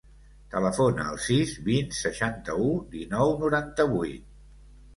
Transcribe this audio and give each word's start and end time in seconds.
Telefona 0.53 1.05
al 1.11 1.19
sis, 1.25 1.51
vint, 1.67 1.93
seixanta-u, 1.99 2.73
dinou, 2.99 3.37
noranta-vuit. 3.45 4.29